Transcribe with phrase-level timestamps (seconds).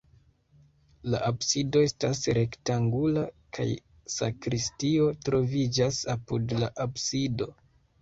[1.13, 3.27] La absido estas rektangula
[3.59, 3.69] kaj
[4.17, 7.55] sakristio troviĝas apud la absido.